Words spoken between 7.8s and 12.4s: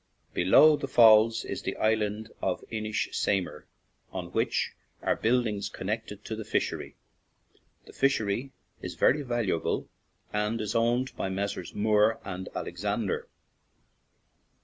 The fishery is very valuable, and is owned by Messrs. Moore &